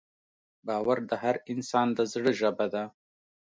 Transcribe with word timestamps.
باور 0.67 0.97
د 1.09 1.11
هر 1.23 1.35
انسان 1.51 1.87
د 1.97 1.99
زړه 2.11 2.31
ژبه 2.39 2.65
ده. 2.73 2.83